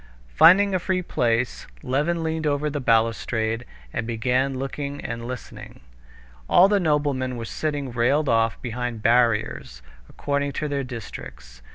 Finding 0.33 0.73
a 0.73 0.79
free 0.79 1.03
place, 1.03 1.67
Levin 1.83 2.23
leaned 2.23 2.47
over 2.47 2.71
the 2.71 2.79
balustrade 2.81 3.65
and 3.93 4.07
began 4.07 4.57
looking 4.57 4.99
and 4.99 5.27
listening. 5.27 5.79
All 6.49 6.67
the 6.67 6.79
noblemen 6.79 7.37
were 7.37 7.45
sitting 7.45 7.91
railed 7.91 8.27
off 8.27 8.59
behind 8.63 9.03
barriers 9.03 9.83
according 10.09 10.53
to 10.53 10.67
their 10.67 10.83
districts. 10.83 11.61